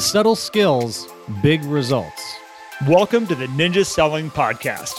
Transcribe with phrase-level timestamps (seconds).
[0.00, 1.06] Subtle skills,
[1.42, 2.34] big results.
[2.88, 4.94] Welcome to the Ninja Selling Podcast.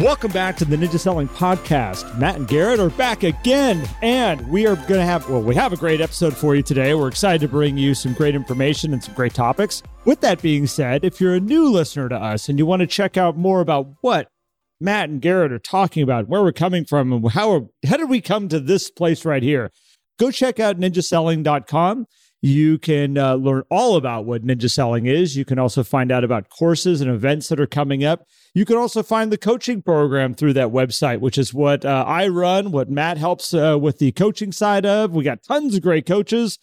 [0.00, 2.18] Welcome back to the Ninja Selling Podcast.
[2.18, 5.72] Matt and Garrett are back again, and we are going to have, well, we have
[5.72, 6.94] a great episode for you today.
[6.94, 9.84] We're excited to bring you some great information and some great topics.
[10.04, 12.88] With that being said, if you're a new listener to us and you want to
[12.88, 14.30] check out more about what
[14.80, 18.20] Matt and Garrett are talking about, where we're coming from, and how, how did we
[18.20, 19.70] come to this place right here,
[20.18, 22.06] go check out ninjaselling.com.
[22.44, 25.36] You can uh, learn all about what ninja selling is.
[25.36, 28.26] You can also find out about courses and events that are coming up.
[28.52, 32.26] You can also find the coaching program through that website, which is what uh, I
[32.26, 35.12] run, what Matt helps uh, with the coaching side of.
[35.12, 36.58] We got tons of great coaches.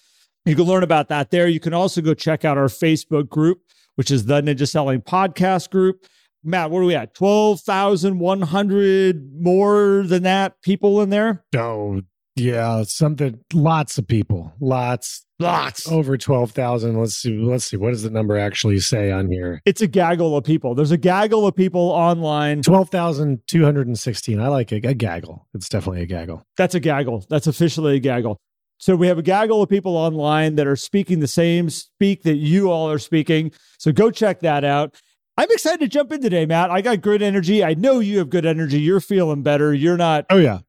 [0.45, 1.48] You can learn about that there.
[1.48, 3.62] You can also go check out our Facebook group,
[3.96, 6.05] which is the Ninja Selling Podcast group.
[6.43, 7.13] Matt, what are we at?
[7.13, 11.46] 12,100 more than that people in there?
[11.55, 12.02] Oh,
[12.39, 13.39] yeah, something.
[13.53, 14.53] Lots of people.
[14.59, 15.25] Lots.
[15.41, 15.89] Lots.
[15.89, 16.99] Over twelve thousand.
[16.99, 17.38] Let's see.
[17.38, 17.77] Let's see.
[17.77, 19.62] What does the number actually say on here?
[19.65, 20.76] It's a gaggle of people.
[20.76, 22.62] There's a gaggle of people online.
[22.62, 24.41] Twelve thousand two hundred and sixteen.
[24.41, 25.48] I like a, a gaggle.
[25.54, 26.43] It's definitely a gaggle.
[26.57, 27.26] That's a gaggle.
[27.29, 28.37] That's officially a gaggle.
[28.79, 32.35] So we have a gaggle of people online that are speaking the same speak that
[32.35, 33.51] you all are speaking.
[33.77, 34.96] So go check that out.
[35.37, 36.70] I'm excited to jump in today, Matt.
[36.70, 37.63] I got good energy.
[37.63, 38.81] I know you have good energy.
[38.81, 39.74] You're feeling better.
[39.74, 40.26] You're not.
[40.29, 40.59] Oh yeah.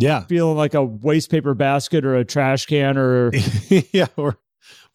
[0.00, 0.24] Yeah.
[0.24, 3.32] Feeling like a waste paper basket or a trash can or
[3.92, 4.38] yeah, or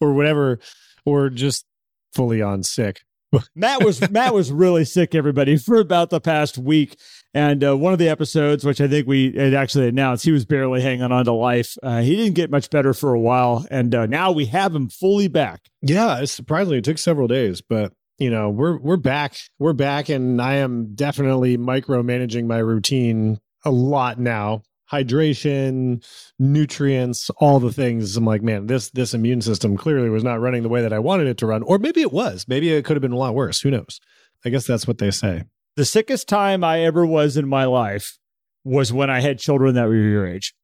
[0.00, 0.58] or whatever,
[1.04, 1.64] or just
[2.12, 3.02] fully on sick.
[3.54, 6.98] Matt was Matt was really sick, everybody, for about the past week.
[7.34, 10.44] And uh, one of the episodes, which I think we had actually announced, he was
[10.44, 11.76] barely hanging on to life.
[11.82, 14.88] Uh, he didn't get much better for a while, and uh, now we have him
[14.88, 15.60] fully back.
[15.82, 20.08] Yeah, it's surprisingly it took several days, but you know we're we're back, we're back,
[20.08, 26.04] and I am definitely micromanaging my routine a lot now hydration,
[26.38, 28.16] nutrients, all the things.
[28.16, 30.98] I'm like, man, this this immune system clearly was not running the way that I
[30.98, 32.46] wanted it to run, or maybe it was.
[32.48, 33.60] Maybe it could have been a lot worse.
[33.60, 34.00] Who knows?
[34.44, 35.44] I guess that's what they say.
[35.76, 38.18] The sickest time I ever was in my life
[38.64, 40.54] was when I had children that were your age.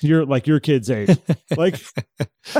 [0.00, 1.16] You're like your kids' age,
[1.56, 1.80] like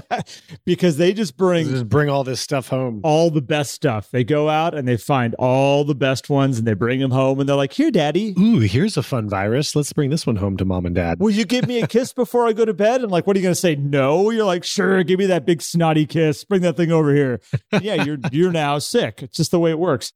[0.65, 4.11] because they just bring just bring all this stuff home, all the best stuff.
[4.11, 7.39] They go out and they find all the best ones and they bring them home
[7.41, 9.77] and they're like, "Here, Daddy, ooh, here's a fun virus.
[9.77, 12.13] Let's bring this one home to Mom and Dad." Will you give me a kiss
[12.15, 13.03] before I go to bed?
[13.03, 13.75] And like, what are you going to say?
[13.77, 14.31] No.
[14.31, 16.45] You're like, sure, give me that big snotty kiss.
[16.45, 17.41] Bring that thing over here.
[17.81, 19.23] yeah, you're you're now sick.
[19.23, 20.13] It's just the way it works.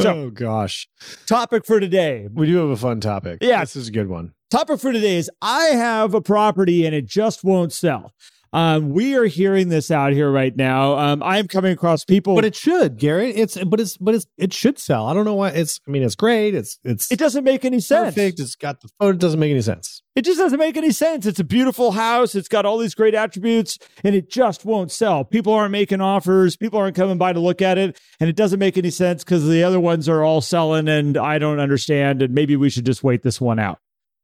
[0.00, 0.88] So, oh gosh.
[1.26, 2.28] Topic for today.
[2.32, 3.38] We do have a fun topic.
[3.40, 4.32] Yeah, this is a good one.
[4.52, 8.12] Topic for today is I have a property and it just won't sell.
[8.52, 10.98] Um, we are hearing this out here right now.
[10.98, 13.34] Um, I am coming across people, but it should, Garrett.
[13.34, 15.06] It's but it's but it's it should sell.
[15.06, 15.52] I don't know why.
[15.52, 16.54] It's I mean, it's great.
[16.54, 18.14] It's it's it doesn't make any sense.
[18.14, 18.40] Perfect.
[18.40, 19.14] It's got the photo.
[19.14, 20.02] It doesn't make any sense.
[20.14, 21.24] It just doesn't make any sense.
[21.24, 22.34] It's a beautiful house.
[22.34, 25.24] It's got all these great attributes, and it just won't sell.
[25.24, 26.58] People aren't making offers.
[26.58, 29.48] People aren't coming by to look at it, and it doesn't make any sense because
[29.48, 32.20] the other ones are all selling, and I don't understand.
[32.20, 33.78] And maybe we should just wait this one out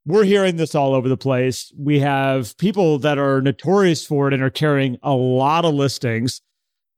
[0.06, 1.72] we're hearing this all over the place.
[1.78, 6.40] We have people that are notorious for it and are carrying a lot of listings.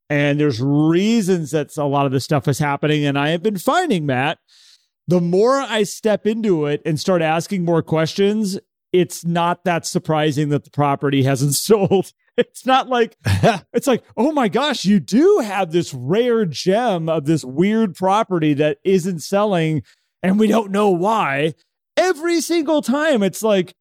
[0.09, 3.05] And there's reasons that a lot of this stuff is happening.
[3.05, 4.39] And I have been finding, Matt,
[5.07, 8.59] the more I step into it and start asking more questions,
[8.93, 12.11] it's not that surprising that the property hasn't sold.
[12.37, 13.17] It's not like,
[13.73, 18.53] it's like, oh my gosh, you do have this rare gem of this weird property
[18.53, 19.83] that isn't selling
[20.23, 21.53] and we don't know why
[21.97, 23.73] every single time it's like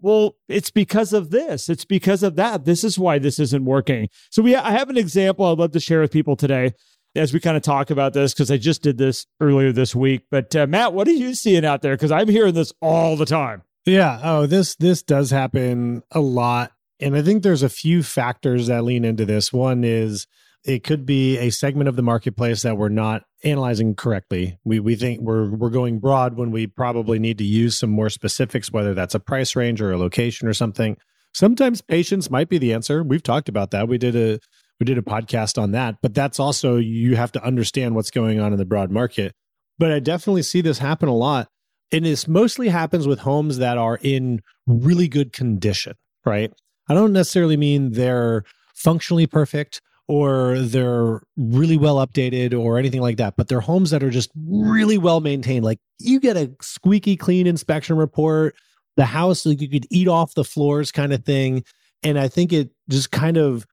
[0.00, 4.08] well it's because of this it's because of that this is why this isn't working.
[4.30, 6.72] So we i have an example i'd love to share with people today
[7.14, 10.22] as we kind of talk about this because i just did this earlier this week
[10.30, 11.94] but uh, matt what are you seeing out there?
[11.94, 13.62] Because i'm hearing this all the time.
[13.86, 18.68] Yeah oh this this does happen a lot and i think there's a few factors
[18.68, 19.52] that lean into this.
[19.52, 20.26] One is
[20.64, 24.58] it could be a segment of the marketplace that we're not analyzing correctly.
[24.64, 28.10] We we think we're we're going broad when we probably need to use some more
[28.10, 30.96] specifics, whether that's a price range or a location or something.
[31.34, 33.02] Sometimes patience might be the answer.
[33.02, 33.88] We've talked about that.
[33.88, 34.40] We did a
[34.80, 38.40] we did a podcast on that, but that's also you have to understand what's going
[38.40, 39.32] on in the broad market.
[39.78, 41.48] But I definitely see this happen a lot.
[41.90, 45.94] And this mostly happens with homes that are in really good condition,
[46.24, 46.52] right?
[46.88, 48.44] I don't necessarily mean they're
[48.74, 54.02] functionally perfect or they're really well updated or anything like that, but they're homes that
[54.02, 55.64] are just really well maintained.
[55.64, 58.56] Like you get a squeaky clean inspection report,
[58.96, 61.62] the house like you could eat off the floors kind of thing.
[62.02, 63.66] And I think it just kind of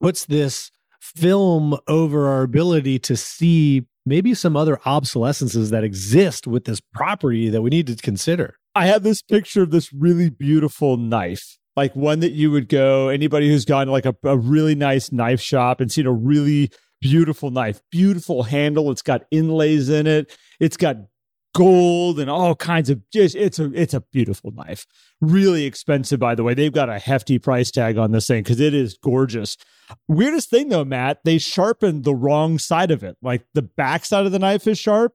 [0.00, 0.70] puts this
[1.00, 7.50] film over our ability to see maybe some other obsolescences that exist with this property
[7.50, 8.56] that we need to consider.
[8.74, 13.08] I have this picture of this really beautiful knife like one that you would go,
[13.08, 16.70] anybody who's gone to like a, a really nice knife shop and seen a really
[17.00, 18.90] beautiful knife, beautiful handle.
[18.90, 20.36] It's got inlays in it.
[20.60, 20.96] It's got
[21.54, 24.86] gold and all kinds of just it's a it's a beautiful knife.
[25.20, 26.54] Really expensive, by the way.
[26.54, 29.56] They've got a hefty price tag on this thing because it is gorgeous.
[30.08, 33.16] Weirdest thing though, Matt, they sharpened the wrong side of it.
[33.22, 35.14] Like the back side of the knife is sharp,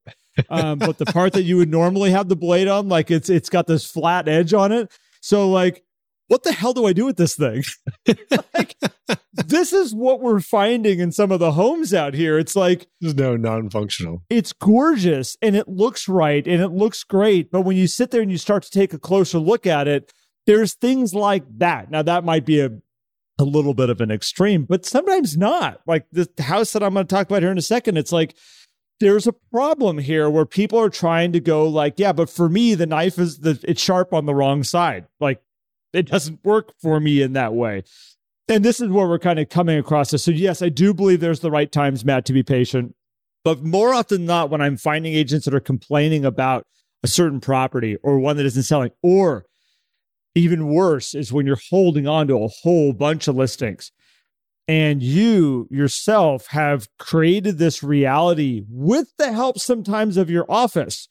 [0.50, 3.50] um, but the part that you would normally have the blade on, like it's it's
[3.50, 4.92] got this flat edge on it.
[5.22, 5.84] So like
[6.30, 7.64] what the hell do I do with this thing?
[8.54, 8.76] like,
[9.34, 12.38] this is what we're finding in some of the homes out here.
[12.38, 14.24] It's like there's no non-functional.
[14.30, 18.22] It's gorgeous and it looks right and it looks great, but when you sit there
[18.22, 20.14] and you start to take a closer look at it,
[20.46, 21.92] there's things like that.
[21.92, 22.70] Now that might be a
[23.40, 25.80] a little bit of an extreme, but sometimes not.
[25.88, 28.36] Like the house that I'm going to talk about here in a second, it's like
[29.00, 32.76] there's a problem here where people are trying to go like, yeah, but for me,
[32.76, 35.06] the knife is the it's sharp on the wrong side.
[35.20, 35.42] Like
[35.94, 37.84] it doesn't work for me in that way.
[38.48, 40.24] And this is where we're kind of coming across this.
[40.24, 42.96] So, yes, I do believe there's the right times, Matt, to be patient.
[43.44, 46.66] But more often than not, when I'm finding agents that are complaining about
[47.04, 49.46] a certain property or one that isn't selling, or
[50.36, 53.92] even worse, is when you're holding on to a whole bunch of listings
[54.70, 61.08] and you yourself have created this reality with the help sometimes of your office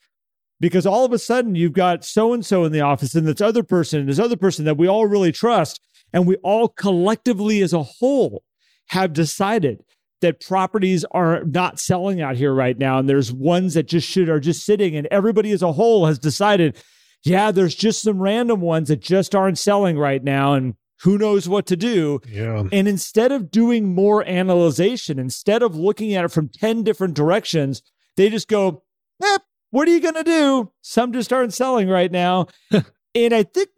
[0.60, 3.40] because all of a sudden you've got so and so in the office and this
[3.40, 5.81] other person and this other person that we all really trust.
[6.12, 8.43] And we all collectively as a whole
[8.88, 9.82] have decided
[10.20, 12.99] that properties are not selling out here right now.
[12.99, 16.19] And there's ones that just should are just sitting, and everybody as a whole has
[16.19, 16.76] decided,
[17.25, 20.55] yeah, there's just some random ones that just aren't selling right now.
[20.55, 22.20] And who knows what to do.
[22.28, 22.64] Yeah.
[22.72, 27.82] And instead of doing more analyzation, instead of looking at it from 10 different directions,
[28.16, 28.82] they just go,
[29.22, 29.38] eh,
[29.70, 30.73] what are you going to do?
[30.81, 32.47] Some just aren't selling right now.
[33.15, 33.69] and I think,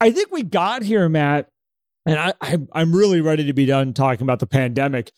[0.00, 1.48] I think we got here, Matt,
[2.04, 5.12] and I, I, I'm really ready to be done talking about the pandemic.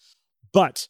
[0.52, 0.88] But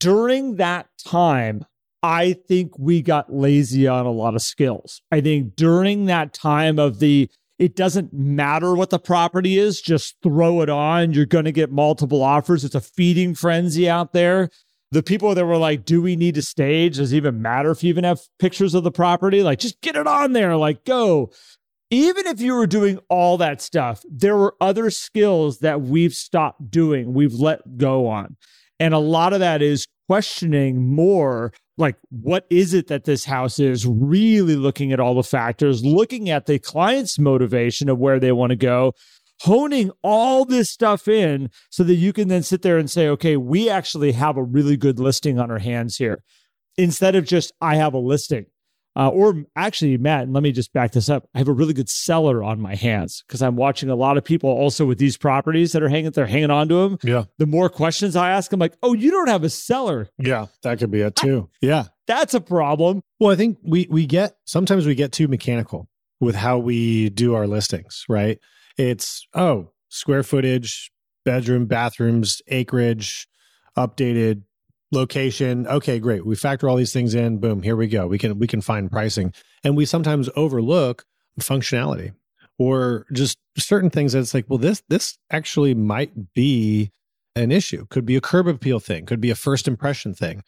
[0.00, 1.64] during that time,
[2.02, 5.00] I think we got lazy on a lot of skills.
[5.10, 10.16] I think during that time of the, it doesn't matter what the property is, just
[10.22, 11.12] throw it on.
[11.12, 12.64] You're going to get multiple offers.
[12.64, 14.50] It's a feeding frenzy out there
[14.94, 16.96] the people that were like, do we need to stage?
[16.96, 19.42] Does it even matter if you even have pictures of the property?
[19.42, 21.32] Like, just get it on there, like, go.
[21.90, 26.70] Even if you were doing all that stuff, there were other skills that we've stopped
[26.70, 28.36] doing, we've let go on.
[28.78, 33.58] And a lot of that is questioning more like, what is it that this house
[33.58, 33.86] is?
[33.86, 38.50] Really looking at all the factors, looking at the client's motivation of where they want
[38.50, 38.92] to go,
[39.42, 43.36] honing all this stuff in so that you can then sit there and say, okay,
[43.36, 46.22] we actually have a really good listing on our hands here
[46.76, 48.46] instead of just, I have a listing.
[48.96, 51.28] Uh, or actually, Matt, let me just back this up.
[51.34, 54.22] I have a really good seller on my hands because I'm watching a lot of
[54.22, 56.98] people also with these properties that are hanging, they're hanging on to them.
[57.02, 57.24] Yeah.
[57.38, 60.08] The more questions I ask, I'm like, oh, you don't have a seller.
[60.16, 61.50] Yeah, that could be it too.
[61.60, 61.86] yeah.
[62.06, 63.00] That's a problem.
[63.18, 65.88] Well, I think we we get sometimes we get too mechanical
[66.20, 68.38] with how we do our listings, right?
[68.76, 70.90] It's, oh, square footage,
[71.24, 73.26] bedroom, bathrooms, acreage,
[73.76, 74.42] updated
[74.92, 75.66] location.
[75.66, 76.24] Okay, great.
[76.24, 77.38] We factor all these things in.
[77.38, 78.06] Boom, here we go.
[78.06, 79.32] We can we can find pricing.
[79.62, 81.04] And we sometimes overlook
[81.40, 82.12] functionality
[82.58, 86.90] or just certain things that it's like, well, this this actually might be
[87.36, 87.86] an issue.
[87.90, 90.42] Could be a curb appeal thing, could be a first impression thing.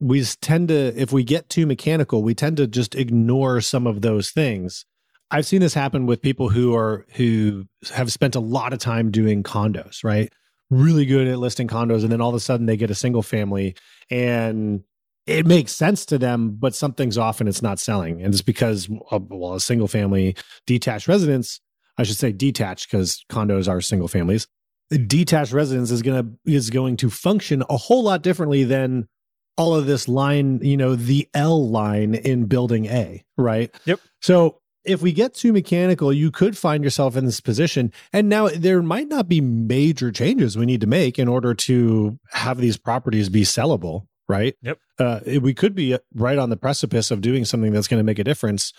[0.00, 4.02] We tend to, if we get too mechanical, we tend to just ignore some of
[4.02, 4.84] those things
[5.32, 9.10] I've seen this happen with people who are who have spent a lot of time
[9.10, 10.30] doing condos, right?
[10.70, 13.22] Really good at listing condos, and then all of a sudden they get a single
[13.22, 13.74] family,
[14.10, 14.84] and
[15.26, 18.88] it makes sense to them, but something's off and it's not selling, and it's because
[19.10, 20.36] well, a single family
[20.66, 21.60] detached residence,
[21.96, 24.46] I should say detached because condos are single families.
[24.92, 29.08] A detached residence is gonna is going to function a whole lot differently than
[29.56, 33.74] all of this line, you know, the L line in building A, right?
[33.86, 34.00] Yep.
[34.20, 37.92] So if we get too mechanical, you could find yourself in this position.
[38.12, 42.18] And now there might not be major changes we need to make in order to
[42.30, 44.54] have these properties be sellable, right?
[44.62, 44.78] Yep.
[44.98, 48.18] Uh, we could be right on the precipice of doing something that's going to make
[48.18, 48.72] a difference.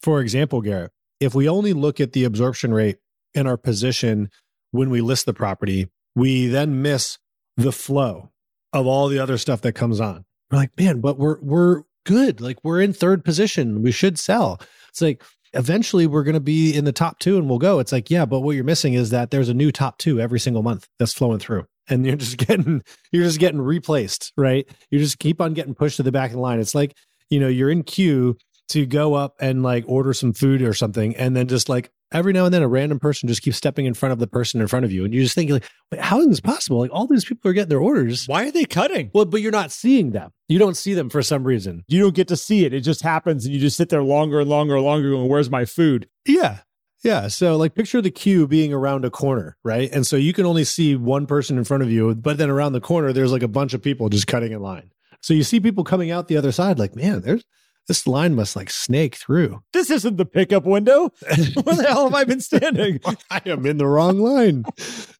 [0.00, 2.96] For example, Garrett, if we only look at the absorption rate
[3.34, 4.30] in our position
[4.70, 7.18] when we list the property, we then miss
[7.56, 8.30] the flow
[8.72, 10.24] of all the other stuff that comes on.
[10.50, 12.40] We're like, man, but we're we're good.
[12.40, 13.82] Like we're in third position.
[13.82, 14.60] We should sell.
[14.88, 15.22] It's like
[15.54, 17.78] eventually we're going to be in the top two and we'll go.
[17.78, 20.40] It's like, yeah, but what you're missing is that there's a new top two every
[20.40, 21.66] single month that's flowing through.
[21.88, 24.66] And you're just getting, you're just getting replaced, right?
[24.90, 26.60] You just keep on getting pushed to the back of the line.
[26.60, 26.96] It's like,
[27.30, 28.36] you know, you're in queue
[28.70, 31.14] to go up and like order some food or something.
[31.16, 33.94] And then just like every now and then a random person just keeps stepping in
[33.94, 35.04] front of the person in front of you.
[35.04, 36.78] And you just think like, Wait, how is this possible?
[36.78, 38.26] Like all these people are getting their orders.
[38.26, 39.10] Why are they cutting?
[39.14, 40.32] Well, but you're not seeing them.
[40.48, 41.84] You don't see them for some reason.
[41.88, 42.72] You don't get to see it.
[42.72, 45.50] It just happens and you just sit there longer and longer and longer going, Where's
[45.50, 46.08] my food?
[46.26, 46.58] Yeah.
[47.02, 47.28] Yeah.
[47.28, 49.90] So like picture the queue being around a corner, right?
[49.92, 52.74] And so you can only see one person in front of you, but then around
[52.74, 54.90] the corner, there's like a bunch of people just cutting in line.
[55.20, 57.44] So you see people coming out the other side, like, man, there's
[57.88, 59.62] this line must like snake through.
[59.72, 61.10] This isn't the pickup window.
[61.62, 63.00] Where the hell have I been standing?
[63.30, 64.64] I am in the wrong line.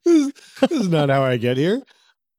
[0.05, 1.81] This, this is not how I get here.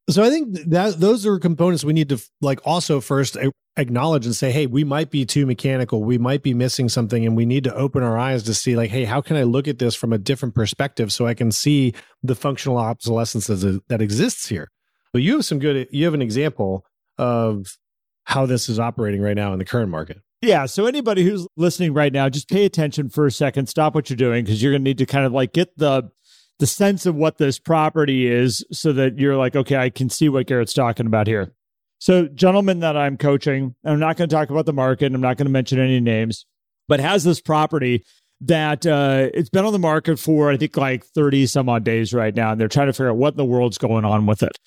[0.10, 3.38] So I think that those are components we need to like also first
[3.78, 6.04] acknowledge and say, hey, we might be too mechanical.
[6.04, 8.92] We might be missing something, and we need to open our eyes to see, like,
[8.92, 11.94] hey, how can I look at this from a different perspective so I can see
[12.22, 14.70] the functional obsolescence that exists here.
[15.12, 15.88] But you have some good.
[15.92, 16.86] You have an example
[17.18, 17.78] of
[18.26, 20.22] how this is operating right now in the current market.
[20.42, 20.66] Yeah.
[20.66, 23.68] So anybody who's listening right now, just pay attention for a second.
[23.68, 26.12] Stop what you're doing because you're going to need to kind of like get the
[26.60, 30.30] the sense of what this property is, so that you're like, okay, I can see
[30.30, 31.52] what Garrett's talking about here.
[32.00, 35.14] So, gentleman that I'm coaching, I'm not going to talk about the market.
[35.14, 36.46] I'm not going to mention any names,
[36.88, 38.04] but has this property
[38.42, 42.14] that uh, it's been on the market for I think like 30 some odd days
[42.14, 44.44] right now, and they're trying to figure out what in the world's going on with
[44.44, 44.60] it.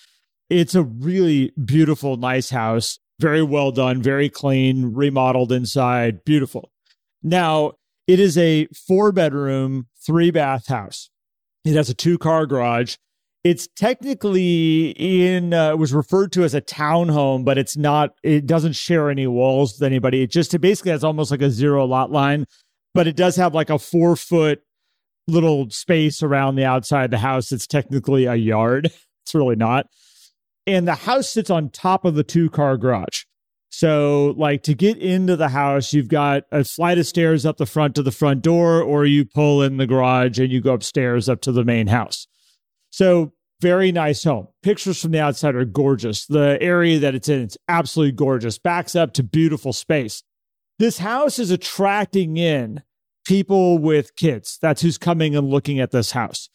[0.48, 2.98] It's a really beautiful, nice house.
[3.18, 6.70] Very well done, very clean, remodeled inside, beautiful.
[7.22, 7.72] Now,
[8.06, 11.10] it is a four bedroom, three bath house.
[11.64, 12.96] It has a two car garage.
[13.42, 18.74] It's technically in, uh, was referred to as a townhome, but it's not, it doesn't
[18.74, 20.22] share any walls with anybody.
[20.22, 22.46] It just, it basically has almost like a zero lot line,
[22.92, 24.62] but it does have like a four foot
[25.28, 27.52] little space around the outside of the house.
[27.52, 28.92] It's technically a yard.
[29.24, 29.88] It's really not
[30.66, 33.24] and the house sits on top of the two car garage.
[33.68, 37.66] So, like to get into the house, you've got a flight of stairs up the
[37.66, 41.28] front to the front door, or you pull in the garage and you go upstairs
[41.28, 42.26] up to the main house.
[42.88, 44.48] So, very nice home.
[44.62, 46.24] Pictures from the outside are gorgeous.
[46.24, 48.58] The area that it's in, it's absolutely gorgeous.
[48.58, 50.22] Backs up to beautiful space.
[50.78, 52.82] This house is attracting in
[53.26, 54.58] people with kids.
[54.62, 56.48] That's who's coming and looking at this house.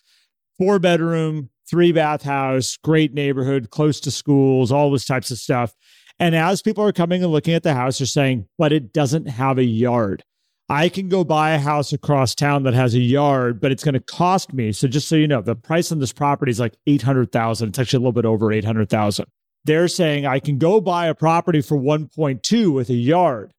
[0.58, 5.74] Four bedroom, three bath house, great neighborhood, close to schools, all this types of stuff.
[6.20, 9.28] And as people are coming and looking at the house, they're saying, but it doesn't
[9.28, 10.24] have a yard.
[10.70, 13.94] I can go buy a house across town that has a yard, but it's going
[13.94, 14.72] to cost me.
[14.72, 17.70] So just so you know, the price on this property is like 800,000.
[17.70, 19.26] It's actually a little bit over 800,000.
[19.66, 23.52] They're saying I can go buy a property for 1.2 with a yard.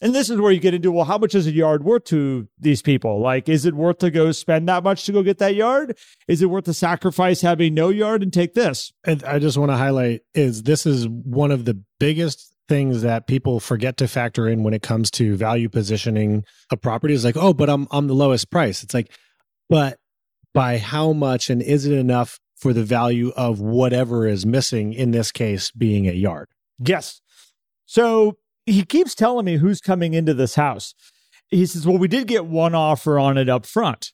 [0.00, 2.48] And this is where you get into well, how much is a yard worth to
[2.58, 3.20] these people?
[3.20, 5.98] Like, is it worth to go spend that much to go get that yard?
[6.26, 8.92] Is it worth the sacrifice having no yard and take this?
[9.04, 13.26] And I just want to highlight is this is one of the biggest things that
[13.26, 17.36] people forget to factor in when it comes to value positioning a property is like,
[17.36, 18.82] oh, but I'm I'm the lowest price.
[18.82, 19.10] It's like,
[19.68, 19.98] but
[20.54, 25.10] by how much and is it enough for the value of whatever is missing in
[25.10, 26.48] this case being a yard?
[26.78, 27.20] Yes.
[27.86, 30.94] So he keeps telling me who's coming into this house.
[31.48, 34.12] He says, Well, we did get one offer on it up front.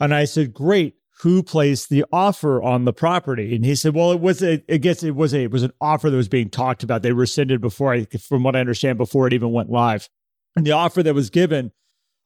[0.00, 0.96] And I said, Great.
[1.20, 3.54] Who placed the offer on the property?
[3.54, 5.72] And he said, Well, it was a, I guess it was a, it was an
[5.80, 7.02] offer that was being talked about.
[7.02, 10.08] They rescinded before I, from what I understand, before it even went live.
[10.56, 11.70] And the offer that was given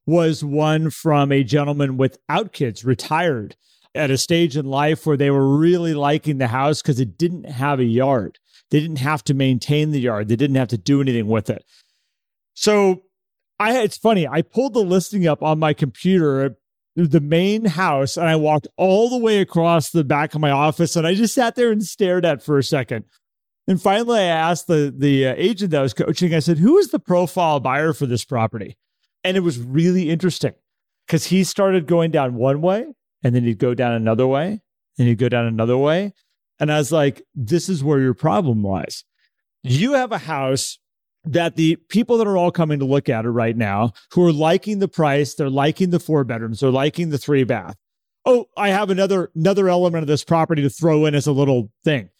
[0.07, 3.57] was one from a gentleman without kids, retired
[3.95, 7.45] at a stage in life where they were really liking the house because it didn't
[7.45, 8.39] have a yard.
[8.71, 10.29] They didn't have to maintain the yard.
[10.29, 11.65] They didn't have to do anything with it.
[12.55, 13.03] So
[13.59, 14.27] I it's funny.
[14.27, 16.57] I pulled the listing up on my computer,
[16.95, 20.97] the main house, and I walked all the way across the back of my office,
[20.97, 23.05] and I just sat there and stared at for a second.
[23.69, 26.35] And finally, I asked the the uh, agent that I was coaching.
[26.35, 28.77] I said, "Who is the profile buyer for this property?"
[29.25, 30.55] And it was really interesting
[31.07, 32.87] because he started going down one way,
[33.23, 34.61] and then he'd go down another way,
[34.99, 36.13] and he'd go down another way,
[36.59, 39.05] and I was like, this is where your problem lies.
[39.63, 40.79] You have a house
[41.25, 44.33] that the people that are all coming to look at it right now who are
[44.33, 47.77] liking the price, they're liking the four bedrooms, they're liking the three bath.
[48.25, 51.71] Oh, I have another another element of this property to throw in as a little
[51.85, 52.11] thing.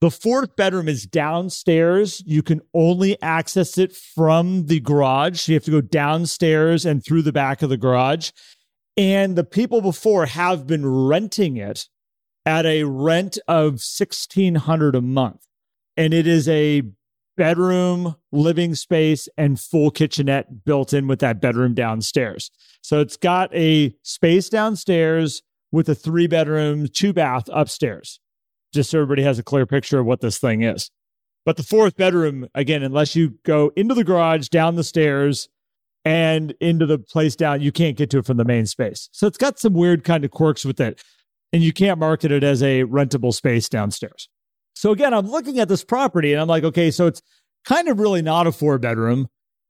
[0.00, 2.22] The fourth bedroom is downstairs.
[2.26, 5.40] You can only access it from the garage.
[5.40, 8.30] So you have to go downstairs and through the back of the garage.
[8.96, 11.86] And the people before have been renting it
[12.44, 15.46] at a rent of 1600 a month
[15.96, 16.82] and it is a
[17.36, 22.50] bedroom living space and full kitchenette built in with that bedroom downstairs
[22.82, 28.20] so it's got a space downstairs with a three bedroom two bath upstairs
[28.74, 30.90] just so everybody has a clear picture of what this thing is
[31.46, 35.48] but the fourth bedroom again unless you go into the garage down the stairs
[36.04, 37.60] and into the place down.
[37.60, 39.08] You can't get to it from the main space.
[39.12, 41.02] So it's got some weird kind of quirks with it.
[41.52, 44.28] And you can't market it as a rentable space downstairs.
[44.74, 47.20] So again, I'm looking at this property and I'm like, okay, so it's
[47.64, 49.28] kind of really not a four bedroom,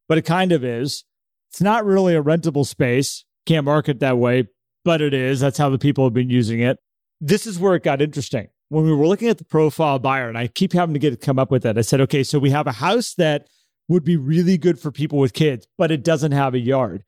[0.09, 1.05] but it kind of is.
[1.51, 3.25] It's not really a rentable space.
[3.47, 4.49] Can't market that way,
[4.85, 5.41] but it is.
[5.41, 6.79] That's how the people have been using it.
[7.21, 8.49] This is where it got interesting.
[8.69, 11.39] When we were looking at the profile buyer, and I keep having to get come
[11.39, 13.49] up with that, I said, okay, so we have a house that
[13.89, 17.05] would be really good for people with kids, but it doesn't have a yard.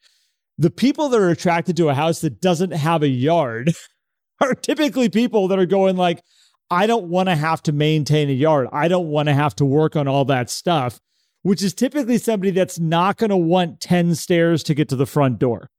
[0.59, 3.73] The people that are attracted to a house that doesn't have a yard
[4.41, 6.23] are typically people that are going like,
[6.71, 8.69] I don't want to have to maintain a yard.
[8.73, 11.01] I don't want to have to work on all that stuff,
[11.43, 15.07] which is typically somebody that's not going to want 10 stairs to get to the
[15.07, 15.71] front door.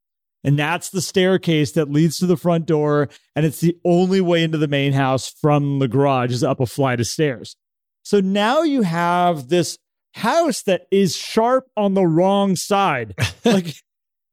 [0.43, 3.09] And that's the staircase that leads to the front door.
[3.35, 6.67] And it's the only way into the main house from the garage is up a
[6.67, 7.55] flight of stairs.
[8.03, 9.79] So now you have this
[10.13, 13.15] house that is sharp on the wrong side.
[13.45, 13.73] like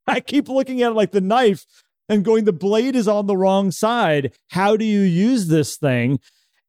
[0.05, 1.65] I keep looking at it like the knife
[2.09, 4.33] and going, the blade is on the wrong side.
[4.49, 6.19] How do you use this thing?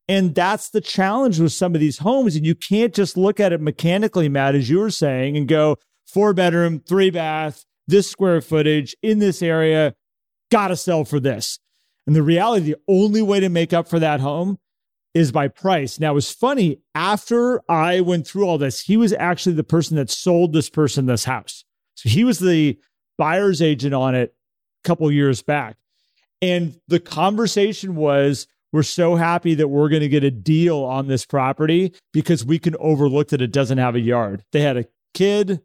[0.06, 2.36] And that's the challenge with some of these homes.
[2.36, 5.76] And you can't just look at it mechanically, Matt, as you were saying, and go
[6.06, 9.94] four bedroom, three bath, this square footage in this area,
[10.50, 11.58] gotta sell for this.
[12.06, 14.58] And the reality, the only way to make up for that home
[15.14, 15.98] is by price.
[15.98, 16.80] Now, it was funny.
[16.94, 21.06] After I went through all this, he was actually the person that sold this person
[21.06, 21.64] this house.
[21.94, 22.78] So he was the
[23.16, 24.34] buyer's agent on it
[24.84, 25.76] couple years back.
[26.40, 31.06] And the conversation was, we're so happy that we're going to get a deal on
[31.06, 34.44] this property because we can overlook that it doesn't have a yard.
[34.50, 35.60] They had a kid,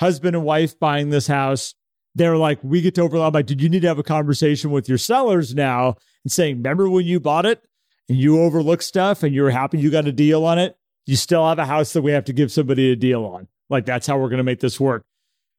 [0.00, 1.74] husband and wife buying this house.
[2.14, 3.26] They're like, we get to overlook.
[3.26, 6.56] I'm like, did you need to have a conversation with your sellers now and saying,
[6.56, 7.62] remember when you bought it
[8.08, 10.78] and you overlooked stuff and you were happy you got a deal on it?
[11.04, 13.48] You still have a house that we have to give somebody a deal on.
[13.68, 15.04] Like, that's how we're going to make this work.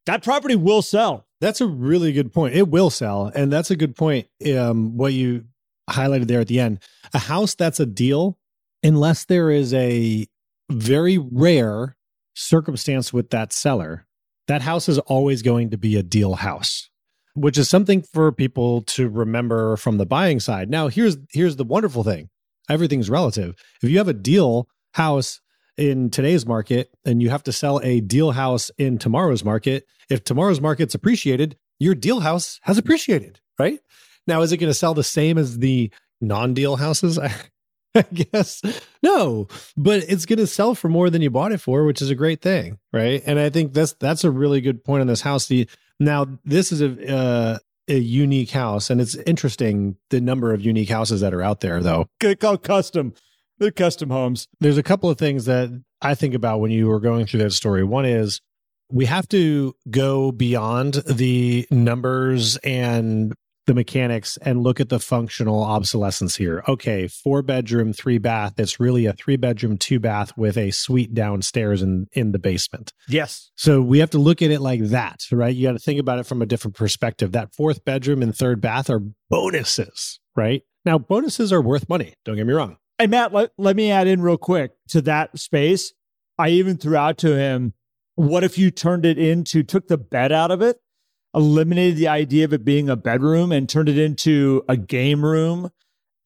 [0.07, 1.26] That property will sell.
[1.39, 2.55] That's a really good point.
[2.55, 3.31] It will sell.
[3.33, 4.27] And that's a good point.
[4.55, 5.45] Um, what you
[5.89, 6.79] highlighted there at the end.
[7.13, 8.37] A house that's a deal,
[8.83, 10.27] unless there is a
[10.69, 11.95] very rare
[12.35, 14.05] circumstance with that seller,
[14.47, 16.89] that house is always going to be a deal house,
[17.35, 20.69] which is something for people to remember from the buying side.
[20.69, 22.29] Now, here's here's the wonderful thing.
[22.69, 23.55] Everything's relative.
[23.81, 25.39] If you have a deal house
[25.77, 30.23] in today's market and you have to sell a deal house in tomorrow's market, if
[30.23, 33.79] tomorrow's market's appreciated, your deal house has appreciated, right?
[34.25, 37.19] Now, is it going to sell the same as the non deal houses?
[37.95, 38.61] I guess
[39.01, 42.11] no, but it's going to sell for more than you bought it for, which is
[42.11, 43.23] a great thing, right?
[43.25, 45.47] And I think that's that's a really good point on this house.
[45.47, 45.67] The
[45.99, 50.89] now this is a uh, a unique house, and it's interesting the number of unique
[50.89, 52.07] houses that are out there, though.
[52.19, 53.13] They call custom.
[53.59, 54.47] They're custom homes.
[54.59, 55.69] There's a couple of things that
[56.01, 57.83] I think about when you were going through that story.
[57.83, 58.39] One is
[58.91, 63.33] we have to go beyond the numbers and
[63.65, 66.63] the mechanics and look at the functional obsolescence here.
[66.67, 68.53] Okay, four bedroom, three bath.
[68.57, 72.93] It's really a three bedroom, two bath with a suite downstairs in, in the basement.
[73.09, 73.51] Yes.
[73.55, 75.53] So we have to look at it like that, right?
[75.53, 77.33] You got to think about it from a different perspective.
[77.33, 80.63] That fourth bedroom and third bath are bonuses, right?
[80.85, 82.13] Now, bonuses are worth money.
[82.23, 82.77] Don't get me wrong.
[82.99, 85.93] Hey, Matt, let, let me add in real quick to that space.
[86.37, 87.73] I even threw out to him,
[88.15, 90.79] what if you turned it into, took the bed out of it
[91.37, 95.69] eliminated the idea of it being a bedroom and turned it into a game room,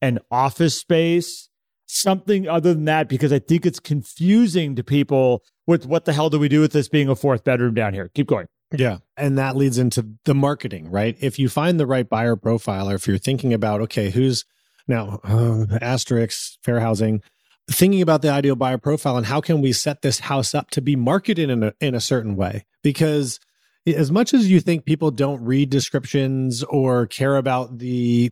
[0.00, 1.48] an office space,
[1.86, 6.30] something other than that, because I think it's confusing to people with what the hell
[6.30, 8.10] do we do with this being a fourth bedroom down here?
[8.14, 8.46] Keep going.
[8.74, 8.98] Yeah.
[9.18, 11.16] And that leads into the marketing, right?
[11.20, 14.46] If you find the right buyer profile, or if you're thinking about, okay, who's
[14.88, 17.22] now uh, asterisk fair housing,
[17.70, 20.80] thinking about the ideal buyer profile and how can we set this house up to
[20.80, 22.64] be marketed in a, in a certain way?
[22.82, 23.38] Because
[23.86, 28.30] as much as you think people don't read descriptions or care about the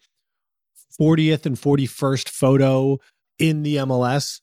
[1.00, 2.98] 40th and 41st photo
[3.38, 4.40] in the MLS,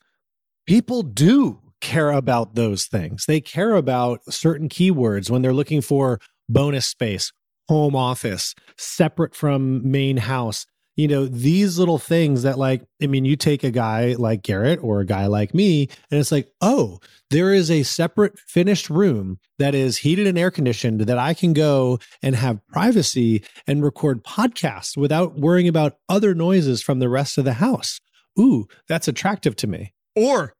[0.66, 3.26] people do care about those things.
[3.26, 7.32] They care about certain keywords when they're looking for bonus space,
[7.70, 10.66] home office, separate from main house,
[10.98, 14.80] you know, these little things that, like, I mean, you take a guy like Garrett
[14.82, 19.38] or a guy like me, and it's like, oh, there is a separate finished room
[19.60, 24.24] that is heated and air conditioned that I can go and have privacy and record
[24.24, 28.00] podcasts without worrying about other noises from the rest of the house.
[28.40, 29.94] Ooh, that's attractive to me.
[30.16, 30.56] Or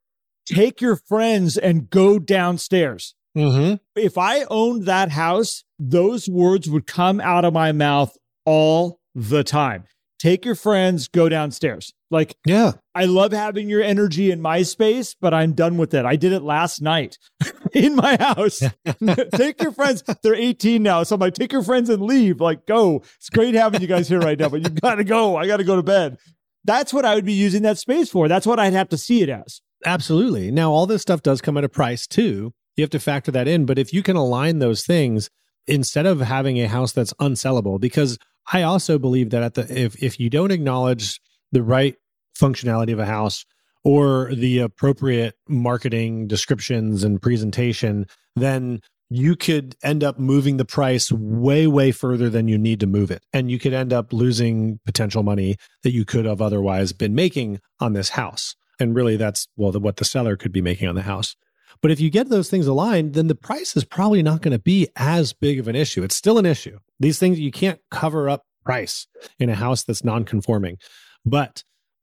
[0.46, 3.16] take your friends and go downstairs.
[3.36, 3.74] Mm-hmm.
[4.00, 9.42] If I owned that house, those words would come out of my mouth all the
[9.42, 9.84] time
[10.18, 11.92] take your friends, go downstairs.
[12.10, 12.72] Like, Yeah.
[12.94, 16.04] I love having your energy in my space, but I'm done with it.
[16.04, 17.18] I did it last night
[17.74, 18.62] in my house.
[19.34, 20.02] take your friends.
[20.22, 21.02] They're 18 now.
[21.02, 22.40] So I'm like, take your friends and leave.
[22.40, 23.02] Like, go.
[23.16, 25.36] It's great having you guys here right now, but you got to go.
[25.36, 26.16] I got to go to bed.
[26.64, 28.26] That's what I would be using that space for.
[28.26, 29.60] That's what I'd have to see it as.
[29.86, 30.50] Absolutely.
[30.50, 32.52] Now, all this stuff does come at a price too.
[32.76, 33.64] You have to factor that in.
[33.66, 35.30] But if you can align those things
[35.68, 38.18] instead of having a house that's unsellable, because
[38.52, 41.20] I also believe that at the if if you don't acknowledge
[41.52, 41.96] the right
[42.38, 43.44] functionality of a house
[43.84, 51.10] or the appropriate marketing descriptions and presentation, then you could end up moving the price
[51.10, 53.24] way, way further than you need to move it.
[53.32, 57.60] And you could end up losing potential money that you could have otherwise been making
[57.80, 58.54] on this house.
[58.78, 61.34] And really, that's, well, the, what the seller could be making on the house.
[61.80, 64.58] But if you get those things aligned, then the price is probably not going to
[64.58, 66.02] be as big of an issue.
[66.02, 66.78] It's still an issue.
[66.98, 69.06] These things, you can't cover up price
[69.38, 70.78] in a house that's non conforming,
[71.24, 71.62] but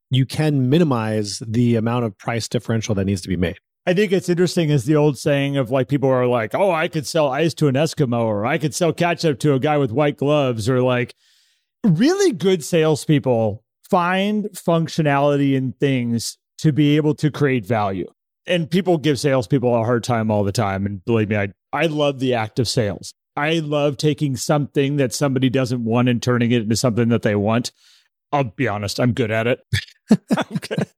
[0.10, 3.58] you can minimize the amount of price differential that needs to be made.
[3.88, 6.88] I think it's interesting is the old saying of like people are like, oh, I
[6.88, 9.92] could sell ice to an Eskimo or I could sell ketchup to a guy with
[9.92, 11.14] white gloves or like
[11.84, 18.08] really good salespeople find functionality in things to be able to create value.
[18.48, 20.86] And people give salespeople a hard time all the time.
[20.86, 23.14] And believe me, I, I love the act of sales.
[23.36, 27.36] I love taking something that somebody doesn't want and turning it into something that they
[27.36, 27.72] want.
[28.32, 29.60] I'll be honest, I'm good at it.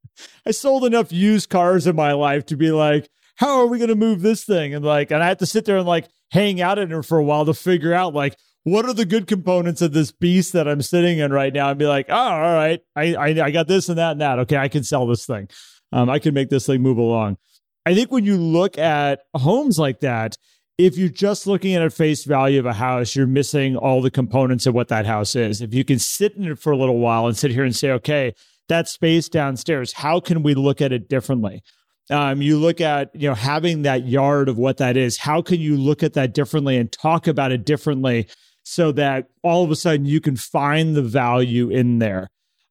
[0.46, 3.90] I sold enough used cars in my life to be like, how are we going
[3.90, 4.74] to move this thing?
[4.74, 7.18] And like, and I have to sit there and like hang out in it for
[7.18, 10.68] a while to figure out like, what are the good components of this beast that
[10.68, 11.70] I'm sitting in right now?
[11.70, 14.40] And be like, oh, all right, I, I, I got this and that and that.
[14.40, 15.48] Okay, I can sell this thing.
[15.91, 17.38] Um, I can make this thing move along.
[17.86, 20.38] I think when you look at homes like that,
[20.78, 24.12] if you're just looking at a face value of a house, you're missing all the
[24.12, 25.62] components of what that house is.
[25.62, 27.91] If you can sit in it for a little while and sit here and say,
[27.91, 28.34] okay,
[28.69, 31.63] that space downstairs, how can we look at it differently?
[32.10, 35.17] Um, you look at you know having that yard of what that is.
[35.17, 38.28] How can you look at that differently and talk about it differently
[38.63, 42.30] so that all of a sudden you can find the value in there?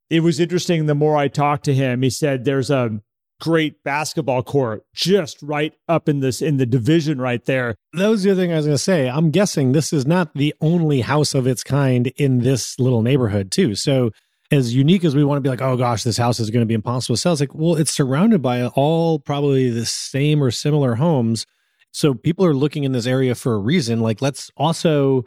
[0.08, 0.86] It was interesting.
[0.86, 3.00] The more I talked to him, he said there's a
[3.40, 7.74] great basketball court just right up in this in the division right there.
[7.92, 9.08] That was the other thing I was going to say.
[9.08, 13.50] I'm guessing this is not the only house of its kind in this little neighborhood,
[13.50, 13.74] too.
[13.74, 14.10] So,
[14.52, 16.66] as unique as we want to be like, oh gosh, this house is going to
[16.66, 20.52] be impossible to sell, it's like, well, it's surrounded by all probably the same or
[20.52, 21.46] similar homes.
[21.92, 24.00] So, people are looking in this area for a reason.
[24.00, 25.24] Like, let's also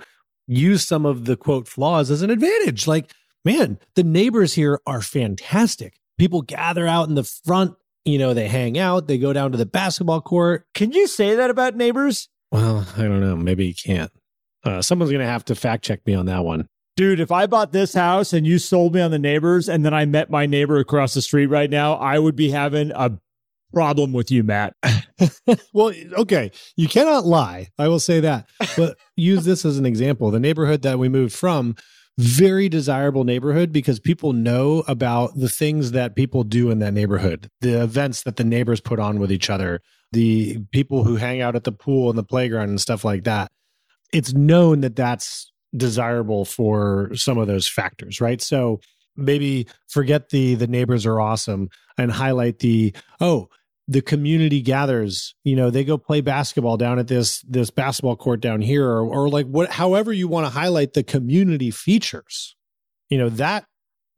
[0.47, 2.87] use some of the quote flaws as an advantage.
[2.87, 3.11] Like,
[3.45, 5.99] man, the neighbors here are fantastic.
[6.17, 9.57] People gather out in the front you know, they hang out, they go down to
[9.57, 10.65] the basketball court.
[10.73, 12.29] Can you say that about neighbors?
[12.51, 13.35] Well, I don't know.
[13.35, 14.11] Maybe you can't.
[14.63, 16.67] Uh, someone's going to have to fact check me on that one.
[16.95, 19.93] Dude, if I bought this house and you sold me on the neighbors and then
[19.93, 23.17] I met my neighbor across the street right now, I would be having a
[23.73, 24.75] problem with you, Matt.
[25.73, 26.51] well, okay.
[26.75, 27.69] You cannot lie.
[27.77, 28.49] I will say that.
[28.75, 30.31] But use this as an example.
[30.31, 31.75] The neighborhood that we moved from,
[32.19, 37.49] very desirable neighborhood because people know about the things that people do in that neighborhood,
[37.61, 39.79] the events that the neighbors put on with each other,
[40.11, 43.49] the people who hang out at the pool and the playground and stuff like that.
[44.11, 48.41] It's known that that's desirable for some of those factors, right?
[48.41, 48.81] So
[49.15, 53.47] maybe forget the the neighbors are awesome and highlight the oh
[53.89, 58.39] the community gathers you know they go play basketball down at this this basketball court
[58.39, 62.55] down here or, or like what however you want to highlight the community features
[63.09, 63.65] you know that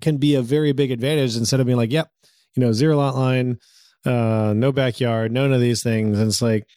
[0.01, 2.10] can be a very big advantage instead of being like yep
[2.53, 3.57] you know zero lot line
[4.05, 6.19] uh no backyard none of these things.
[6.19, 6.67] And it's like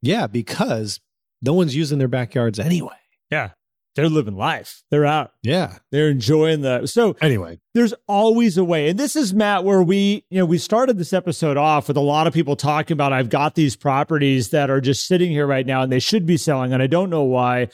[0.00, 0.98] yeah because
[1.42, 2.96] no one's using their backyards anyway.
[3.30, 3.50] Yeah
[3.96, 4.82] they're living life.
[4.90, 5.32] They're out.
[5.42, 5.78] Yeah.
[5.90, 6.86] They're enjoying the.
[6.86, 8.88] So, anyway, there's always a way.
[8.88, 12.02] And this is, Matt, where we, you know, we started this episode off with a
[12.02, 15.66] lot of people talking about I've got these properties that are just sitting here right
[15.66, 16.72] now and they should be selling.
[16.72, 17.68] And I don't know why.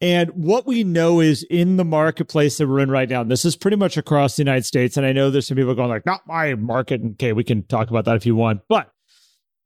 [0.00, 3.44] And what we know is in the marketplace that we're in right now, and this
[3.44, 4.96] is pretty much across the United States.
[4.96, 7.00] And I know there's some people going like, not my market.
[7.12, 8.62] Okay, we can talk about that if you want.
[8.68, 8.90] But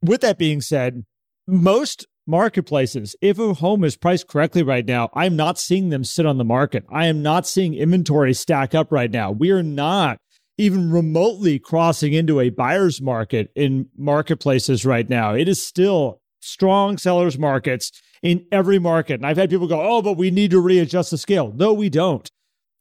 [0.02, 1.06] with that being said,
[1.46, 3.16] most marketplaces.
[3.20, 6.44] If a home is priced correctly right now, I'm not seeing them sit on the
[6.44, 6.84] market.
[6.90, 9.30] I am not seeing inventory stack up right now.
[9.30, 10.18] We are not
[10.58, 15.34] even remotely crossing into a buyer's market in marketplaces right now.
[15.34, 19.14] It is still strong sellers markets in every market.
[19.14, 21.52] And I've had people go, oh, but we need to readjust the scale.
[21.54, 22.28] No, we don't.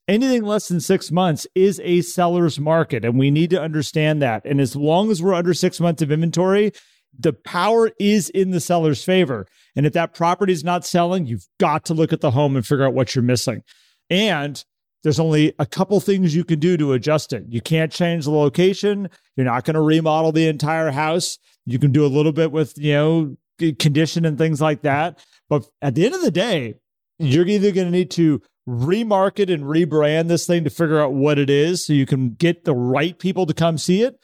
[0.08, 4.46] Anything less than six months is a seller's market, and we need to understand that.
[4.46, 6.72] And as long as we're under six months of inventory,
[7.18, 9.48] the power is in the seller's favor.
[9.76, 12.66] And if that property is not selling, you've got to look at the home and
[12.66, 13.62] figure out what you're missing.
[14.10, 14.64] And
[15.04, 17.46] there's only a couple things you can do to adjust it.
[17.48, 19.10] You can't change the location.
[19.36, 21.38] You're not going to remodel the entire house.
[21.66, 23.38] You can do a little bit with, you know,
[23.80, 25.24] condition and things like that.
[25.50, 26.76] But at the end of the day,
[27.20, 31.38] you're either going to need to remarket and rebrand this thing to figure out what
[31.38, 34.16] it is so you can get the right people to come see it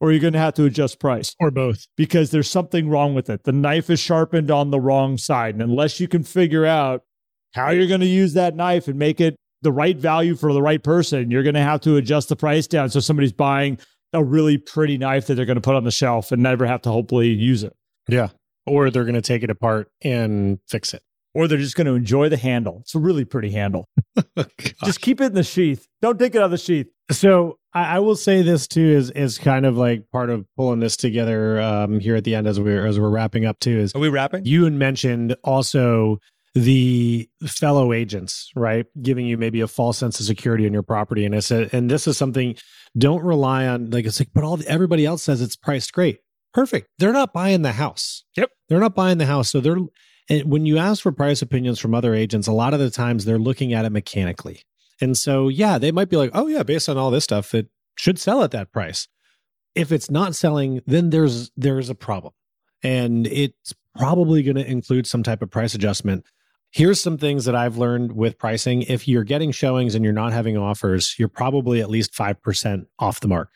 [0.00, 3.30] or you're going to have to adjust price or both because there's something wrong with
[3.30, 3.44] it.
[3.44, 5.54] The knife is sharpened on the wrong side.
[5.54, 7.02] And unless you can figure out
[7.54, 10.62] how you're going to use that knife and make it the right value for the
[10.62, 13.78] right person, you're going to have to adjust the price down so somebody's buying
[14.12, 16.82] a really pretty knife that they're going to put on the shelf and never have
[16.82, 17.74] to hopefully use it.
[18.08, 18.28] Yeah.
[18.66, 21.02] Or they're going to take it apart and fix it
[21.34, 22.78] or they're just going to enjoy the handle.
[22.80, 23.88] It's a really pretty handle.
[24.84, 25.86] just keep it in the sheath.
[26.00, 26.86] Don't take it out of the sheath.
[27.10, 30.80] So I, I, will say this too is is kind of like part of pulling
[30.80, 33.78] this together um, here at the end as we're as we're wrapping up too.
[33.78, 34.46] Is are we wrapping?
[34.46, 36.18] You mentioned also
[36.54, 38.86] the fellow agents, right?
[39.02, 41.90] Giving you maybe a false sense of security in your property, and it's a, and
[41.90, 42.56] this is something.
[42.96, 46.20] Don't rely on like it's like, but all the, everybody else says it's priced great.
[46.52, 46.88] Perfect.
[46.98, 48.24] They're not buying the house.
[48.36, 48.50] Yep.
[48.68, 49.76] They're not buying the house, so they're
[50.28, 53.24] and when you ask for price opinions from other agents, a lot of the times
[53.24, 54.62] they're looking at it mechanically.
[55.00, 57.68] And so, yeah, they might be like, oh, yeah, based on all this stuff, it
[57.96, 59.08] should sell at that price.
[59.74, 62.32] If it's not selling, then there's there's a problem.
[62.82, 66.24] And it's probably going to include some type of price adjustment.
[66.70, 68.82] Here's some things that I've learned with pricing.
[68.82, 73.20] If you're getting showings and you're not having offers, you're probably at least 5% off
[73.20, 73.50] the mark,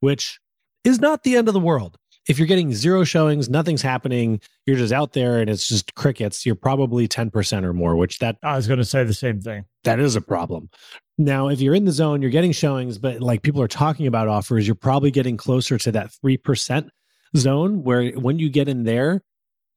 [0.00, 0.40] which
[0.82, 4.76] is not the end of the world if you're getting zero showings, nothing's happening, you're
[4.76, 8.56] just out there and it's just crickets, you're probably 10% or more, which that I
[8.56, 9.64] was going to say the same thing.
[9.84, 10.70] That is a problem.
[11.18, 14.28] Now, if you're in the zone, you're getting showings, but like people are talking about
[14.28, 16.88] offers, you're probably getting closer to that 3%
[17.36, 19.22] zone where when you get in there,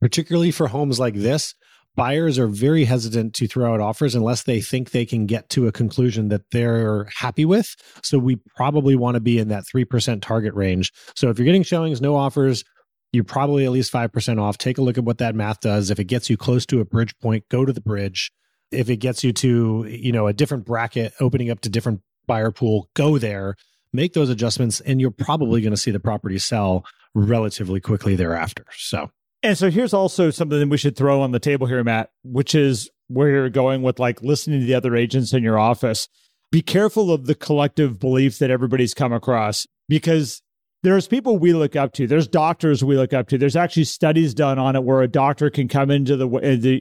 [0.02, 1.56] particularly for homes like this,
[1.96, 5.68] buyers are very hesitant to throw out offers unless they think they can get to
[5.68, 7.76] a conclusion that they're happy with.
[8.04, 10.92] So we probably want to be in that 3% target range.
[11.16, 12.64] So if you're getting showings, no offers,
[13.12, 14.58] you're probably at least 5% off.
[14.58, 15.90] Take a look at what that math does.
[15.90, 18.32] If it gets you close to a bridge point, go to the bridge.
[18.72, 22.52] If it gets you to, you know, a different bracket opening up to different buyer
[22.52, 23.56] pool, go there.
[23.94, 28.66] Make those adjustments and you're probably going to see the property sell relatively quickly thereafter.
[28.76, 29.10] So
[29.46, 32.56] and so here's also something that we should throw on the table here, Matt, which
[32.56, 36.08] is where you're going with like listening to the other agents in your office.
[36.52, 40.42] Be careful of the collective belief that everybody's come across because
[40.82, 42.08] there's people we look up to.
[42.08, 43.38] There's doctors we look up to.
[43.38, 46.28] There's actually studies done on it where a doctor can come into the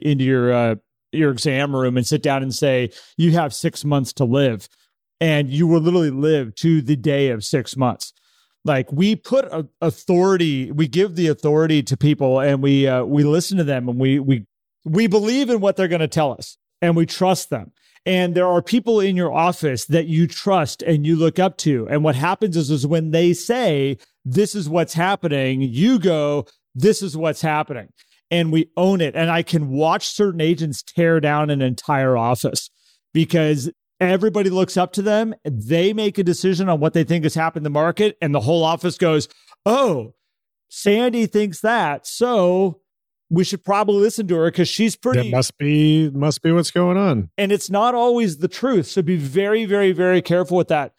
[0.01, 0.75] into your uh,
[1.11, 4.67] your exam room and sit down and say you have six months to live,
[5.21, 8.11] and you will literally live to the day of six months
[8.65, 9.45] like we put
[9.79, 13.99] authority we give the authority to people and we uh, we listen to them and
[13.99, 14.45] we we
[14.83, 17.71] we believe in what they're going to tell us and we trust them.
[18.05, 21.87] And there are people in your office that you trust and you look up to.
[21.89, 27.01] And what happens is is when they say this is what's happening you go this
[27.01, 27.89] is what's happening.
[28.31, 29.15] And we own it.
[29.15, 32.69] And i can watch certain agents tear down an entire office
[33.13, 35.33] because Everybody looks up to them.
[35.43, 38.41] They make a decision on what they think has happened in the market, and the
[38.41, 39.29] whole office goes,
[39.65, 40.13] "Oh,
[40.67, 42.81] Sandy thinks that, so
[43.29, 46.71] we should probably listen to her because she's pretty." That must be must be what's
[46.71, 47.29] going on.
[47.37, 50.93] And it's not always the truth, so be very, very, very careful with that.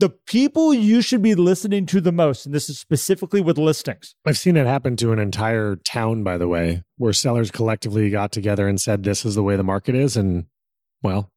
[0.00, 4.14] The people you should be listening to the most, and this is specifically with listings.
[4.26, 8.32] I've seen it happen to an entire town, by the way, where sellers collectively got
[8.32, 10.46] together and said, "This is the way the market is," and
[11.02, 11.30] well,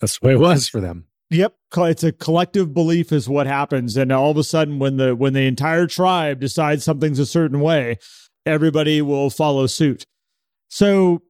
[0.00, 1.06] that's the way it was for them.
[1.30, 5.16] Yep, it's a collective belief is what happens, and all of a sudden, when the
[5.16, 7.98] when the entire tribe decides something's a certain way,
[8.44, 10.06] everybody will follow suit.
[10.68, 11.22] So,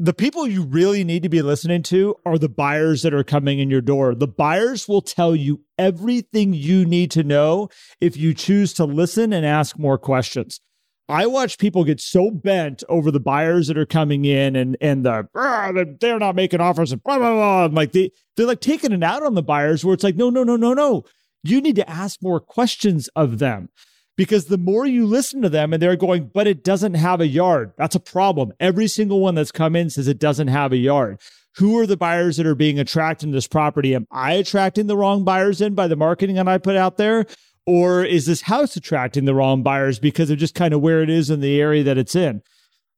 [0.00, 3.60] the people you really need to be listening to are the buyers that are coming
[3.60, 4.16] in your door.
[4.16, 7.68] The buyers will tell you everything you need to know
[8.00, 10.60] if you choose to listen and ask more questions.
[11.08, 15.04] I watch people get so bent over the buyers that are coming in and and
[15.04, 17.68] the ah, they're not making offers and blah blah blah.
[17.72, 20.42] Like they they're like taking it out on the buyers where it's like no no
[20.42, 21.04] no no no.
[21.42, 23.68] You need to ask more questions of them
[24.16, 27.26] because the more you listen to them and they're going, but it doesn't have a
[27.26, 27.72] yard.
[27.76, 28.52] That's a problem.
[28.58, 31.20] Every single one that's come in says it doesn't have a yard.
[31.56, 33.94] Who are the buyers that are being attracted to this property?
[33.94, 37.26] Am I attracting the wrong buyers in by the marketing that I put out there?
[37.66, 41.10] Or is this house attracting the wrong buyers because of just kind of where it
[41.10, 42.42] is in the area that it's in?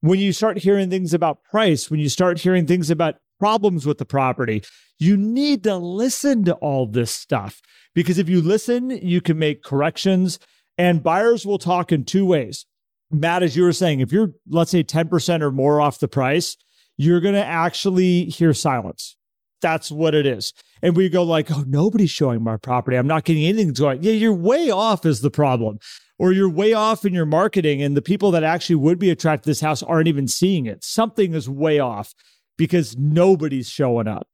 [0.00, 3.98] When you start hearing things about price, when you start hearing things about problems with
[3.98, 4.62] the property,
[4.98, 7.60] you need to listen to all this stuff
[7.94, 10.38] because if you listen, you can make corrections
[10.76, 12.66] and buyers will talk in two ways.
[13.10, 16.56] Matt, as you were saying, if you're, let's say, 10% or more off the price,
[16.96, 19.16] you're going to actually hear silence.
[19.62, 20.52] That's what it is.
[20.82, 22.96] And we go like, oh, nobody's showing my property.
[22.96, 24.02] I'm not getting anything going.
[24.02, 25.78] Yeah, you're way off is the problem.
[26.20, 29.44] Or you're way off in your marketing, and the people that actually would be attracted
[29.44, 30.82] to this house aren't even seeing it.
[30.82, 32.12] Something is way off
[32.56, 34.26] because nobody's showing up.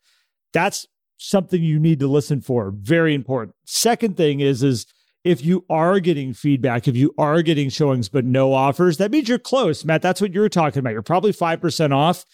[0.55, 0.87] That's
[1.19, 2.73] something you need to listen for.
[2.75, 3.55] Very important.
[3.67, 4.87] Second thing is, is
[5.25, 9.29] if you are getting feedback, if you are getting showings but no offers, that means
[9.29, 10.03] you're close, Matt.
[10.03, 10.93] That's what you're talking about.
[10.93, 12.25] You're probably 5% off.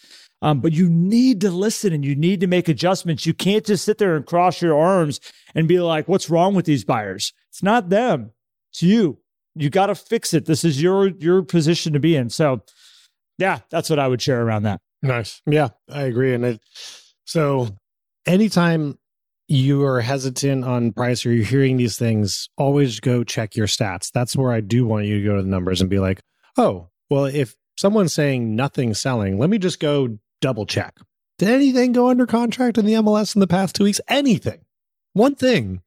[0.41, 3.25] Um, but you need to listen and you need to make adjustments.
[3.25, 5.19] You can't just sit there and cross your arms
[5.53, 7.33] and be like, what's wrong with these buyers?
[7.49, 8.31] It's not them.
[8.71, 9.19] It's you.
[9.53, 10.45] You got to fix it.
[10.45, 12.29] This is your your position to be in.
[12.29, 12.61] So
[13.37, 14.81] yeah, that's what I would share around that.
[15.03, 15.41] Nice.
[15.45, 16.33] Yeah, I agree.
[16.33, 16.59] And
[17.25, 17.69] so
[18.25, 18.97] anytime
[19.47, 24.11] you are hesitant on price or you're hearing these things, always go check your stats.
[24.11, 26.21] That's where I do want you to go to the numbers and be like,
[26.57, 30.97] oh, well, if someone's saying nothing's selling, let me just go double check.
[31.37, 34.01] Did anything go under contract in the MLS in the past two weeks?
[34.07, 34.61] Anything.
[35.13, 35.81] One thing.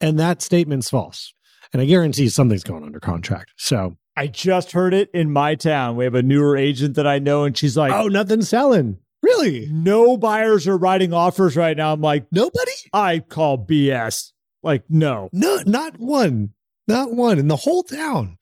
[0.00, 1.32] And that statement's false.
[1.72, 3.52] And I guarantee something's going under contract.
[3.56, 5.96] So I just heard it in my town.
[5.96, 8.98] We have a newer agent that I know, and she's like, Oh, nothing's selling.
[9.22, 9.68] Really?
[9.70, 11.92] No buyers are writing offers right now.
[11.92, 12.72] I'm like, Nobody?
[12.92, 14.32] I call BS.
[14.62, 15.30] Like, no.
[15.32, 16.50] No, not one.
[16.88, 18.36] Not one in the whole town.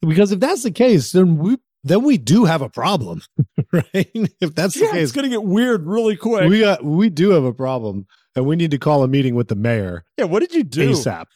[0.00, 3.22] Because if that's the case, then we then we do have a problem,
[3.72, 4.10] right?
[4.40, 6.48] If that's the Yeah, case, it's going to get weird really quick.
[6.48, 9.48] we got we do have a problem, and we need to call a meeting with
[9.48, 10.92] the mayor yeah, what did you do?
[10.92, 11.26] ASAP.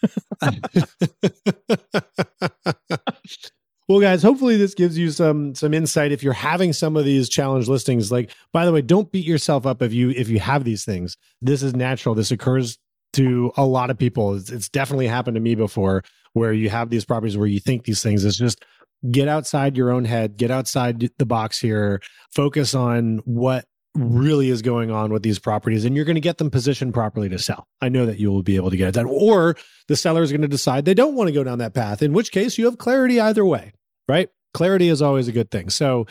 [3.88, 7.28] well, guys, hopefully this gives you some some insight if you're having some of these
[7.28, 8.10] challenge listings.
[8.10, 11.16] Like, by the way, don't beat yourself up if you if you have these things.
[11.40, 12.14] This is natural.
[12.14, 12.78] This occurs
[13.14, 14.34] to a lot of people.
[14.34, 17.84] It's, it's definitely happened to me before, where you have these properties where you think
[17.84, 18.24] these things.
[18.24, 18.64] It's just
[19.10, 22.00] get outside your own head, get outside the box here,
[22.34, 26.38] focus on what really is going on with these properties and you're going to get
[26.38, 27.66] them positioned properly to sell.
[27.80, 29.06] I know that you will be able to get it done.
[29.06, 29.56] Or
[29.88, 32.12] the seller is going to decide they don't want to go down that path, in
[32.12, 33.72] which case you have clarity either way,
[34.06, 34.28] right?
[34.54, 35.68] Clarity is always a good thing.
[35.68, 36.06] So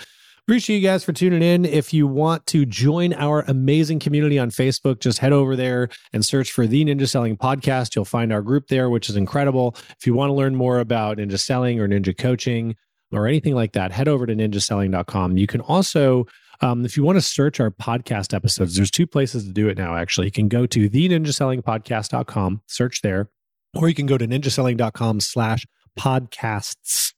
[0.47, 1.65] appreciate you guys for tuning in.
[1.65, 6.23] If you want to join our amazing community on Facebook, just head over there and
[6.23, 7.93] search for the Ninja Selling Podcast.
[7.95, 9.75] You'll find our group there, which is incredible.
[9.99, 12.77] If you want to learn more about ninja selling or ninja coaching
[13.11, 15.35] or anything like that, head over to ninjaselling.com.
[15.35, 16.25] You can also
[16.61, 19.77] um, if you want to search our podcast episodes, there's two places to do it
[19.77, 20.27] now, actually.
[20.27, 23.29] You can go to the ninjasellingpodcast.com, search there,
[23.75, 25.67] or you can go to ninjaselling.com slash
[25.99, 27.13] podcasts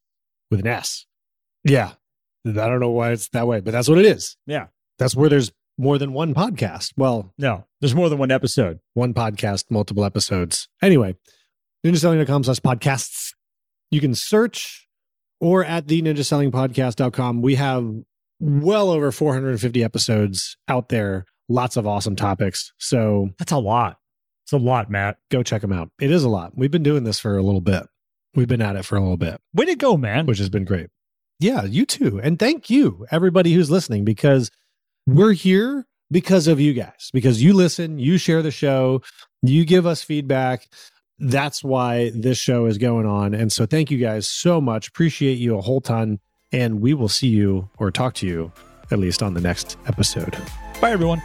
[0.49, 1.05] with an S.
[1.63, 1.91] Yeah.
[2.47, 4.37] I don't know why it's that way, but that's what it is.
[4.45, 4.67] Yeah.
[4.97, 6.93] That's where there's more than one podcast.
[6.97, 8.79] Well, No, there's more than one episode.
[8.93, 10.67] one podcast, multiple episodes.
[10.81, 11.15] Anyway,
[11.85, 13.33] ninjaselling.com slash podcasts.
[13.91, 14.87] You can search
[15.39, 17.41] or at the ninjasellingpodcast.com.
[17.41, 17.89] We have
[18.39, 22.71] well over 450 episodes out there, lots of awesome topics.
[22.77, 23.97] So That's a lot.
[24.45, 25.17] It's a lot, Matt.
[25.29, 25.89] go check them out.
[26.01, 26.53] It is a lot.
[26.57, 27.83] We've been doing this for a little bit.
[28.35, 30.25] We've been at it for a little bit, Way to go, man.
[30.25, 30.87] which has been great.
[31.39, 32.19] Yeah, you too.
[32.21, 34.51] And thank you, everybody who's listening, because
[35.07, 39.01] we're here because of you guys, because you listen, you share the show,
[39.41, 40.67] you give us feedback.
[41.17, 43.33] That's why this show is going on.
[43.33, 44.87] And so thank you guys so much.
[44.87, 46.19] Appreciate you a whole ton.
[46.51, 48.51] And we will see you or talk to you
[48.91, 50.35] at least on the next episode.
[50.81, 51.21] Bye, everyone.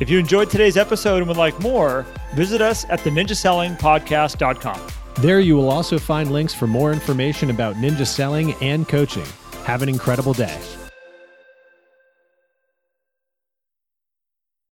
[0.00, 5.05] If you enjoyed today's episode and would like more, visit us at the ninjasellingpodcast.com.
[5.20, 9.26] There you will also find links for more information about ninja selling and coaching.
[9.64, 10.85] Have an incredible day.